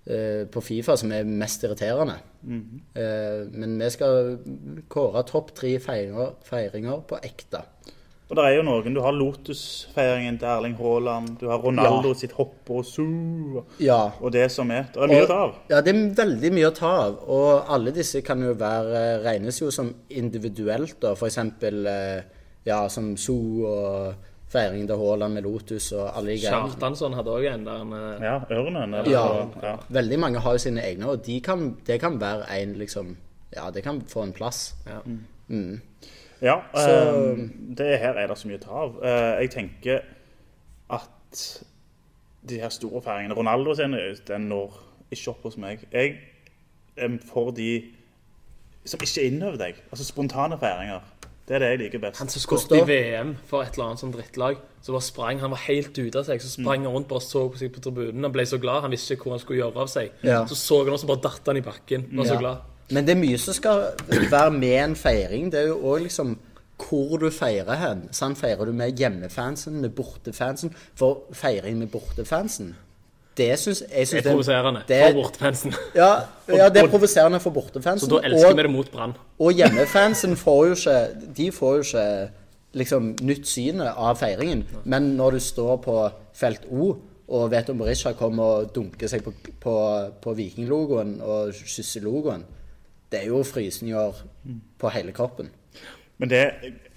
[0.07, 2.17] på Fifa som er mest irriterende.
[2.97, 4.39] eh, men vi skal
[4.89, 7.61] kåre topp tre feiringer, feiringer på ekte.
[8.31, 8.95] Og det er jo noen.
[8.95, 11.33] Du har Lotus-feiringen til Erling Haaland.
[11.41, 12.15] Du har Ronaldo Ja.
[12.15, 14.13] sitt hopp og zoo, Ja.
[14.21, 14.87] og det som er.
[14.95, 15.55] Det er mye å ta av.
[15.69, 17.19] Ja, det er veldig mye å ta av.
[17.29, 21.15] Og alle disse kan jo være regnes jo som individuelt, da.
[21.15, 22.23] For eksempel eh,
[22.65, 24.15] ja, som Zoo og
[24.51, 26.71] feiringen til Haaland med Lotus og alle de greiene.
[26.71, 27.85] Kjartansson hadde òg en der.
[27.85, 28.95] med eh, Ja, ørnen.
[28.95, 29.47] Eller, Ja.
[29.63, 29.77] ja.
[29.89, 33.17] Veldig mange har jo sine egne, og de kan, det kan være en liksom
[33.57, 34.75] Ja, det kan få en plass.
[34.87, 35.01] Ja.
[36.43, 39.01] Ja, Så- eh, det her er det så mye å ta av.
[39.03, 40.01] Eh, jeg tenker
[40.91, 41.61] at
[42.49, 43.93] de her store feiringene Ronaldo sin,
[44.29, 44.73] den når
[45.13, 45.81] ikke opp hos meg.
[45.93, 46.15] Jeg
[46.97, 47.83] er for de
[48.85, 49.75] som ikke innøver deg.
[49.93, 51.01] Altså spontane feiringer.
[51.51, 52.21] Det er det jeg liker best.
[52.23, 52.81] Han som skåret i?
[52.87, 54.61] VM for et eller annet sånn drittlag.
[54.87, 56.39] Så bare sprang, Han var helt ute av seg.
[56.45, 58.23] Så sprang han rundt bare så på seg på tribunen.
[58.23, 58.85] Han ble så glad.
[58.85, 60.13] Han visste ikke hvor han skulle gjøre av seg.
[60.23, 60.45] Ja.
[60.47, 62.07] Så så han også bare datt han i bakken.
[62.15, 62.63] Var så glad.
[62.95, 63.83] Men det er mye som skal
[64.31, 65.51] være med en feiring.
[65.51, 66.37] Det er jo òg liksom
[66.81, 68.07] hvor du feirer hen.
[68.15, 68.39] Sant?
[68.39, 70.73] Feirer du med hjemmefansen, med bortefansen?
[70.95, 72.77] For feiring med bortefansen,
[73.37, 75.75] det syns jeg synes Det er provoserende det- for bortefansen.
[75.95, 76.15] Ja,
[76.49, 78.09] ja, det er provoserende for bortefansen.
[78.11, 79.13] Så da elsker og- vi det mot Brann.
[79.39, 82.31] Og hjemmefansen får jo ikke De får jo ikke
[82.75, 84.65] liksom nytt synet av feiringen.
[84.85, 86.97] Men når du står på felt O
[87.29, 89.75] og vet om Berisha kommer og dunker seg på, på,
[90.23, 92.45] på Vikinglogoen og kysser logoen,
[93.13, 94.13] det er jo frysninger
[94.79, 95.49] på hele kroppen.
[96.19, 96.51] Men det,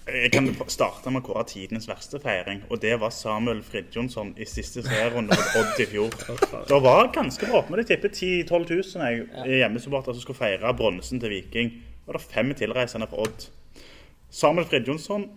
[0.08, 2.64] jeg kan starte med å kåre tidenes verste feiring.
[2.70, 6.12] Og det var Samuel Fridtjonsson i siste serierunde mot Odd i fjor.
[6.68, 7.64] Det var ganske bra.
[7.70, 11.72] Men jeg tipper 10 000-12 000 jeg, hjemmesupportere som skulle feire bronsen til Viking.
[12.04, 13.48] Og det var fem tilreisende fra Odd.
[14.34, 15.30] Samuel Fridtjonsson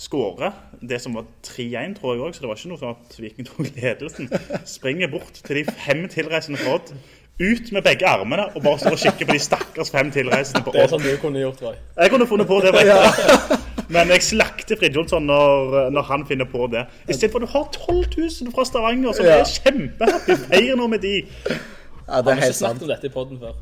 [0.00, 3.18] skårer det som var 3-1, tror jeg òg, så det var ikke noe sånn at
[3.22, 4.32] Viking tok ledelsen.
[4.66, 6.96] Springer bort til de fem tilreisende fra Odd.
[7.38, 10.74] Ut med begge armene og bare står og kikker på de stakkars fem tilreisende på
[10.74, 10.80] Odd.
[10.80, 11.78] Det er sånn du kunne gjort, Roy.
[12.00, 13.63] Jeg kunne funnet på det, vet du.
[13.94, 16.84] Men jeg slakter Frid Jonsson når, når han finner på det.
[17.08, 19.38] I stedet for at du har 12 000 fra Stavanger som Ja.
[19.40, 20.36] er kjempehappy.
[20.48, 21.14] Feir nå med de.
[22.08, 23.54] Ja, det er har vi ikke snakket om dette i poden før.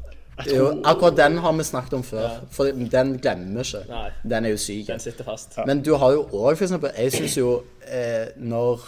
[0.48, 2.64] Jo, akkurat den har vi snakket om før, for
[2.94, 3.82] den glemmer vi ikke.
[3.90, 4.08] Nei.
[4.32, 4.86] Den er jo syk.
[4.88, 5.58] Den sitter fast.
[5.68, 7.50] Men du har jo òg, for eksempel Jeg syns jo
[7.86, 8.80] eh, når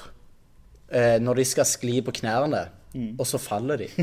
[0.91, 2.65] eh, Når de skal skli på knærne
[3.19, 3.89] og så faller de.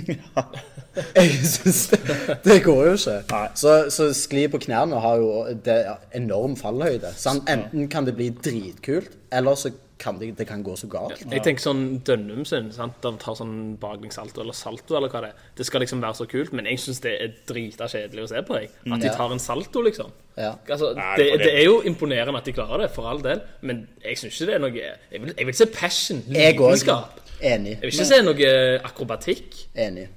[1.15, 1.99] Jeg synes det,
[2.43, 3.19] det går jo ikke.
[3.55, 5.77] Så, så skli på knærne har jo det
[6.17, 7.13] enorm fallhøyde.
[7.17, 7.47] Sant?
[7.49, 11.19] Enten kan det bli dritkult, eller så kan det, det kan gå så galt.
[11.29, 12.95] Jeg tenker sånn Dønnum sin, sant?
[13.03, 15.43] de tar sånn baklengssalto eller salto eller hva det er.
[15.59, 18.41] Det skal liksom være så kult, men jeg syns det er drita kjedelig å se
[18.47, 18.57] på.
[18.63, 18.71] Jeg.
[18.89, 20.09] At de tar en salto, liksom.
[20.39, 20.55] Ja.
[20.65, 24.17] Altså, det, det- er jo imponerende at de klarer det, for all del, men jeg
[24.17, 27.20] syns ikke det er noe Jeg vil, jeg vil se passion, lidenskap.
[27.41, 27.77] Enig.
[27.79, 28.49] Jeg vil ikke se noe
[28.87, 29.61] akrobatikk.
[29.75, 30.07] Enig.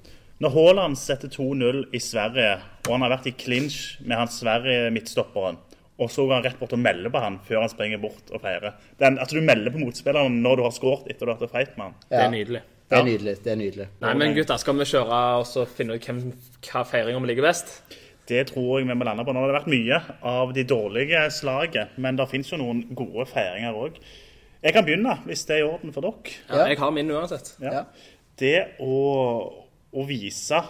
[0.42, 5.56] Når Haaland setter 2-0 i Sverige, og han har vært i clinch med han Sverige-midtstopperen,
[5.94, 8.42] og så går han rett bort og melder på han før han springer bort og
[8.42, 11.54] feirer Den, At du melder på motspilleren når du har skåret etter du har vært
[11.54, 11.94] feit med han.
[12.10, 12.62] Det er nydelig.
[12.90, 13.34] Det er nydelig.
[13.44, 13.86] Det er nydelig.
[14.02, 16.18] Nei, men gutta, skal vi kjøre og så finne ut hvem,
[16.66, 17.72] hva feiringer vi liker best?
[18.28, 19.32] Det tror jeg vi må lande på.
[19.36, 20.00] Nå har det vært mye
[20.34, 23.98] av de dårlige slaget, men det fins jo noen gode feiringer òg.
[24.64, 26.38] Jeg kan begynne, hvis det er i orden for dere.
[26.48, 26.64] Ja.
[26.70, 27.52] Jeg har min uansett.
[27.60, 27.72] Ja.
[27.74, 27.82] Ja.
[28.40, 28.94] Det å,
[29.92, 30.62] å vise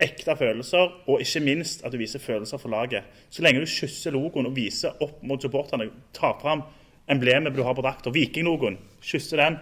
[0.00, 3.04] ekte følelser, og ikke minst at du viser følelser for laget.
[3.28, 6.64] Så lenge du kysser logoen og viser opp mot supporterne, tar fram
[7.10, 9.60] emblemet du har på drakta, vikinglogoen, kysser den,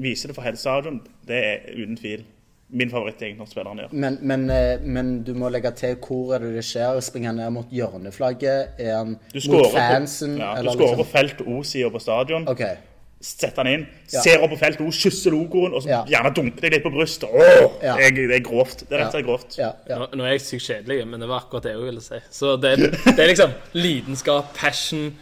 [0.00, 2.24] viser det for hele stadion, det er uten tvil
[2.70, 3.92] min favorittting når spillerne gjør.
[3.92, 7.00] Men, men, eh, men du må legge til hvor er det det skjer.
[7.00, 8.74] Springer han ned mot hjørneflagget?
[8.78, 9.14] Er han
[9.48, 10.36] mot fansen?
[10.36, 12.48] på, ja, du skårer liksom- på felt O-sida på stadion.
[12.48, 12.76] Okay.
[13.20, 14.20] Setter han inn, Ja.
[14.22, 16.04] ser opp på felt O, kysser logoen, og så Ja.
[16.04, 17.28] gjerne dunker deg litt på brystet.
[17.32, 17.96] Åh, Ja.
[17.96, 18.84] det, er, det er grovt.
[18.88, 19.58] Det er rett og slett grovt.
[19.58, 19.98] Ja, ja.
[19.98, 22.20] Nå, nå er jeg sykt kjedelig, men det var akkurat det jeg ville si.
[22.30, 25.16] Så det, det er liksom lidenskap, passion.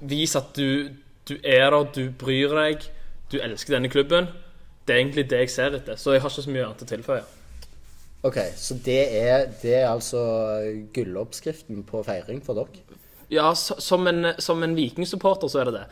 [0.00, 0.88] Vis at du,
[1.28, 2.86] du er der, du bryr deg,
[3.30, 4.28] du elsker denne klubben.
[4.86, 6.88] Det er egentlig det jeg ser etter, så jeg har ikke så mye annet å
[6.90, 7.22] tilføye.
[8.28, 10.20] OK, så det er, det er altså
[10.94, 12.98] gulloppskriften på feiring for dere?
[13.32, 15.84] Ja, så, som en, som en vikingsupporter så er det det.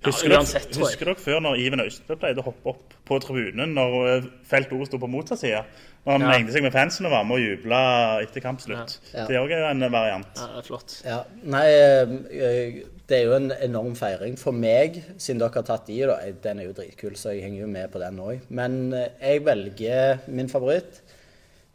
[0.00, 3.18] Ja, Husker, uansett, dere, husker dere før når Iven Austbø pleide å hoppe opp på
[3.20, 5.60] tribunen når eh, Felt O sto på motsatt side?
[6.06, 6.30] Når han Ja.
[6.30, 7.80] mengde seg med fansen og var med og jubla
[8.24, 8.94] etter kampslutt.
[9.12, 9.26] Ja.
[9.28, 10.30] Det er òg en variant.
[10.40, 10.94] Ja, det er flott.
[11.04, 12.78] Ja, nei, eh,
[13.10, 14.36] det er jo en enorm feiring.
[14.38, 17.64] For meg, siden dere har tatt i, da, den er jo dritkul, så jeg henger
[17.64, 18.44] jo med på den òg.
[18.54, 21.00] Men eh, jeg velger min favoritt.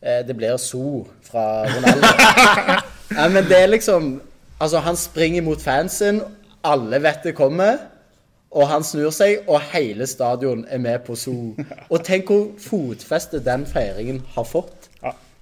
[0.01, 2.13] Eh, Det blir So fra Ronaldo.
[3.17, 4.15] ja, men det er liksom
[4.55, 6.21] Altså, han springer mot fansen,
[6.63, 7.75] alle vet det kommer.
[8.55, 11.33] Og han snur seg, og hele stadion er med på So.
[11.89, 14.87] Og tenk hvor fotfeste den feiringen har fått.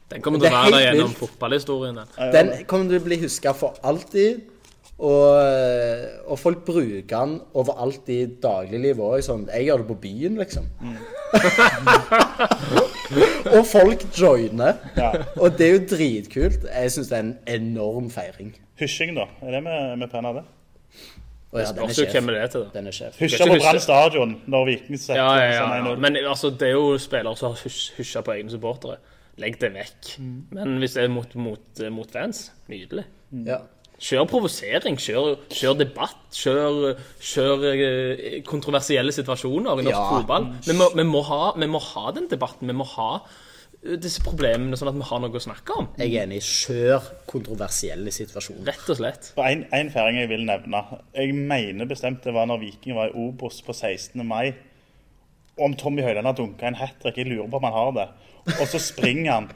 [0.09, 1.99] Den kommer til å være der gjennom fotballhistorien.
[2.17, 2.33] Den.
[2.33, 4.41] Den kommer til å bli huska for alltid.
[4.99, 9.23] Og, eh, og folk bruker den overalt i dagliglivet òg.
[9.25, 10.67] Sånn, jeg gjør det på byen, liksom.
[13.57, 14.77] og folk joiner.
[14.97, 15.09] Ja.
[15.41, 16.67] Og det er jo dritkult.
[16.69, 18.53] Jeg syns det er en enorm feiring.
[18.79, 19.25] Hysjing, da.
[19.41, 20.45] Er det med, med penna, det?
[21.53, 22.13] Og ja, den er Spørs sjef.
[22.15, 22.69] hvem det er til, da.
[22.77, 23.17] Den er sjef.
[23.21, 23.57] Hysja på.
[23.61, 25.91] Brann stadion når Viking setter Ja, ja, ja, ja.
[26.01, 28.95] Men altså, det er jo spillere som har hysja på egne supportere.
[29.41, 30.15] Legg det vekk.
[30.53, 33.05] Men hvis det er mot, mot, mot fans, nydelig.
[33.45, 33.59] Ja.
[34.03, 40.03] Kjør provosering, kjør, kjør debatt, kjør, kjør eh, kontroversielle situasjoner i norsk Ja.
[40.17, 40.49] fotball.
[40.67, 44.19] Vi må, vi, må ha, vi må ha den debatten, vi må ha eh, disse
[44.25, 45.87] problemene, sånn at vi har noe å snakke om.
[46.01, 46.41] Jeg er enig.
[46.43, 48.67] Kjør kontroversielle situasjoner.
[48.73, 49.31] Rett og slett.
[49.39, 50.83] Og En, en feiring jeg vil nevne.
[51.15, 54.19] Jeg mener bestemt det var når Viking var i Obos på 16.
[54.27, 54.51] mai.
[55.63, 57.19] Om Tommy Høiland har dunka en hat trick.
[57.23, 58.09] Jeg lurer på om han har det.
[58.59, 59.51] Og så springer han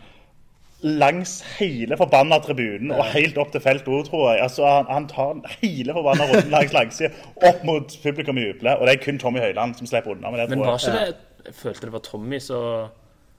[0.86, 4.44] langs hele forbanna tribunen og helt opp til felt O, tror jeg.
[4.46, 7.10] Altså, han, han tar hele forbanna runden langs langsida
[7.50, 8.78] opp mot publikum i jubler.
[8.78, 10.50] Og det er kun Tommy Høiland som slipper unna med det.
[10.54, 12.88] Men var ikke det Jeg følte det var Tommy som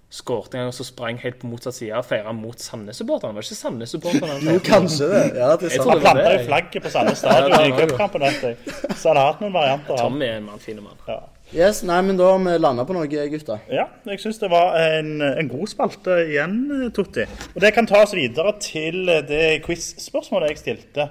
[0.08, 3.36] skårte en gang og så sprang helt på motsatt side og feira mot Sandnes-supporterne.
[3.36, 4.38] Var det ikke Sandnes-supporterne?
[4.56, 5.24] Jo, kanskje det.
[5.36, 5.90] Ja, det er sant.
[5.92, 8.24] Han planta jo flagget på Sandnes stadion Ja, i cupkampen.
[8.24, 8.78] vet jeg.
[8.96, 10.00] Så han har hatt noen varianter.
[10.00, 10.96] Tommy er en mann, fin mann.
[11.06, 11.18] Ja.
[11.56, 13.62] Yes, nei, men da har vi landa på noe, gutter.
[13.72, 16.58] Ja, jeg syns det var en, en god spalte igjen,
[16.92, 17.24] Totti.
[17.54, 21.08] Og det kan ta oss videre til det quiz-spørsmålet jeg stilte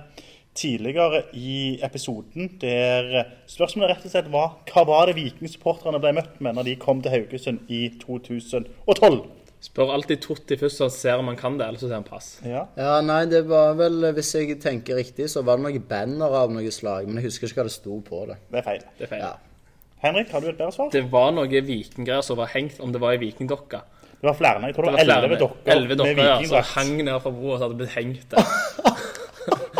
[0.57, 6.37] tidligere i episoden, der spørsmålet rett og slett var hva var det vikingsupporterne ble møtt
[6.41, 9.19] med når de kom til Haugesund i 2012?
[9.67, 12.29] Spør alltid Totti først, så ser om han kan det, eller så ser han pass.
[12.45, 16.41] Ja, Ja, nei, det var vel, hvis jeg tenker riktig, så var det noen banner
[16.43, 18.37] av noe slag, men jeg husker ikke hva det sto på det.
[18.53, 18.85] det er feil.
[18.99, 19.25] Det er feil.
[19.25, 19.33] Ja.
[20.03, 20.89] Henrik, har du et bedre svar?
[20.93, 23.81] Det var noe vikinggreier som var hengt, om det var i vikingdokka.
[24.17, 24.61] Det var flere.
[24.65, 27.33] Jeg tror Det var elleve dokker dokker med dokker, ja, som vikingdrakt hang ned fra
[27.33, 28.45] broa og hadde blitt hengt der.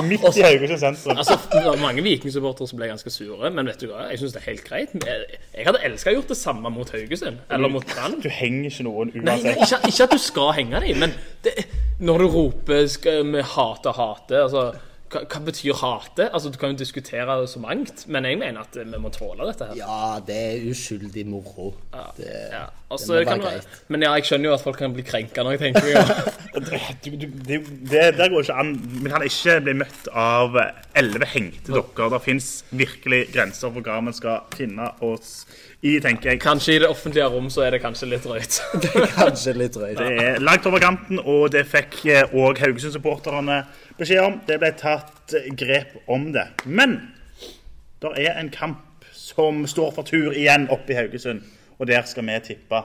[0.08, 1.18] midt i Haugesund sentrum.
[1.18, 4.36] Altså, det var mange vikingsupportere som ble ganske sure, men vet du hva, jeg syns
[4.36, 4.96] det er helt greit.
[4.96, 8.20] Jeg, jeg hadde elska gjort det samme mot Haugesund, eller mot Brann.
[8.24, 11.56] Du henger ikke noen Nei, nei ikke, ikke at du skal henge dem, men det,
[12.00, 14.68] når du roper skal, vi hater, hater altså,
[15.12, 16.30] hva, hva betyr hate?
[16.34, 19.66] Altså, Du kan jo diskutere så mangt, men jeg mener at vi må tåle dette
[19.70, 19.76] her.
[19.80, 21.74] Ja, det er uskyldig moro.
[22.18, 23.82] Det, Ja, Altså, det må være det- greit.
[23.90, 26.34] Men ja, jeg skjønner jo at folk kan bli krenka når jeg tenker om.
[27.04, 27.58] Du, du, det,
[27.92, 28.72] det der går ikke an.
[29.04, 30.56] Vi kan ikke bli møtt av
[30.98, 32.10] elleve hengte dokker.
[32.16, 35.46] Det fins virkelig grenser for hva vi skal finne oss
[35.82, 36.40] i, tenker jeg.
[36.42, 38.58] Kanskje i det offentlige rom så er det kanskje litt drøyt.
[39.18, 40.00] Kanskje litt drøyt.
[40.00, 42.00] Det er langt over kanten, og det fikk
[42.34, 43.60] òg Haugesund-supporterne
[44.00, 44.40] beskjed om.
[44.48, 46.48] Det ble tatt eh, grep om det.
[46.66, 46.98] Men
[48.02, 51.46] det er en kamp som står for tur igjen oppe i Haugesund,
[51.78, 52.82] og der skal vi tippe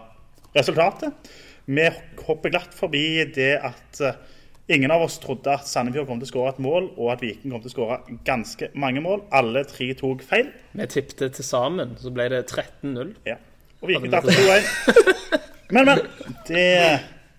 [0.57, 1.33] resultatet.
[1.65, 1.89] Vi
[2.27, 4.21] hopper glatt forbi det at eh,
[4.69, 7.55] ingen av oss trodde at Sandefjord kom til å skåre et mål, og at Viking
[7.55, 9.25] kom til å skåre ganske mange mål.
[9.35, 10.53] Alle tre tok feil.
[10.77, 13.15] Vi tippte til sammen, så ble det 13-0.
[13.29, 13.39] Ja.
[13.83, 14.71] Og Viking tapte 2-1.
[15.73, 16.01] Men, men.
[16.45, 16.65] Det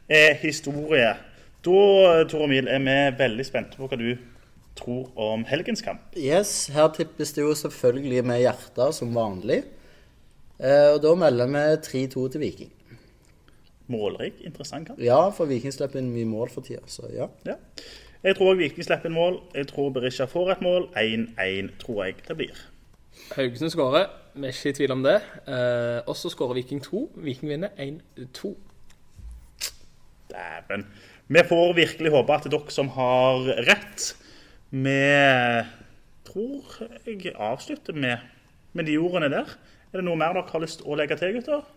[0.10, 1.12] er historie.
[1.62, 1.82] Da,
[2.26, 4.16] Tor Emil, er vi veldig spente på hva du
[4.74, 6.02] tror om helgens kamp.
[6.18, 9.62] Yes, her tippes det jo selvfølgelig med hjertet som vanlig.
[10.58, 11.64] Eh, og da melder vi
[12.08, 12.74] 3-2 til Viking.
[13.92, 15.00] Målrik, interessant kamp.
[15.04, 17.28] Ja, for Viking slipper inn mye mål for tida, så ja.
[17.48, 17.58] Ja.
[18.24, 19.42] Jeg tror Viking slipper inn mål.
[19.56, 20.88] Jeg tror Berisha får et mål.
[20.96, 22.62] 1-1 tror jeg det blir.
[23.36, 25.18] Haugesund skårer, vi er ikke i tvil om det.
[25.44, 27.04] Eh, og så skårer Viking 2.
[27.26, 28.54] Viking vinner 1-2.
[30.32, 30.88] Dæven.
[31.28, 34.08] Vi får virkelig håpe at er dere som har rett.
[34.72, 34.98] Vi
[36.28, 38.24] tror jeg avslutter med,
[38.74, 39.54] med de ordene der.
[39.92, 41.68] Er det noe mer dere har lyst å legge til, gutter?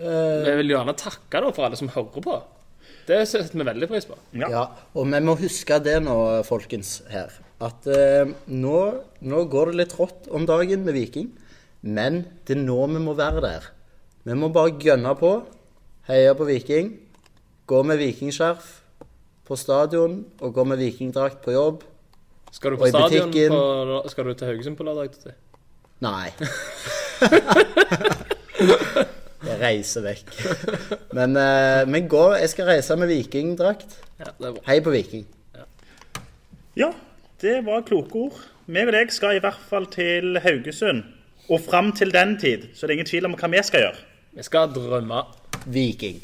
[0.00, 2.38] Vi vil gjerne takke da for alle som hører på.
[3.10, 4.16] Det setter vi veldig pris på.
[4.38, 4.64] ja.
[4.94, 7.32] Og vi må huske det nå, folkens, her.
[7.60, 8.78] At eh, nå,
[9.20, 11.28] nå går det litt rått om dagen med Viking.
[11.82, 13.70] Men det er nå vi må være der.
[14.28, 15.32] Vi må bare gønne på.
[16.08, 16.94] Heie på Viking.
[17.70, 18.80] Gå med vikingskjerf
[19.46, 21.84] på stadion og gå med vikingdrakt på jobb.
[22.50, 23.54] Skal du Og på i stadion butikken.
[23.54, 25.34] på, Skal du til Haugesund på lørdag?
[26.00, 26.30] Nei.
[29.60, 30.30] jeg reiser vekk.
[31.16, 32.34] Men, uh, vi går.
[32.40, 33.98] jeg skal reise med vikingdrakt.
[34.20, 34.32] Ja.
[34.66, 35.26] Hei på Viking.
[36.76, 36.90] Ja,
[37.42, 38.40] det var kloke ord.
[38.70, 41.02] Vi og deg skal i hvert fall til Haugesund.
[41.50, 44.04] Og fram til den tid så det er ingen tvil om hva vi skal gjøre.
[44.38, 45.24] Vi skal drømme.
[45.66, 46.22] Viking.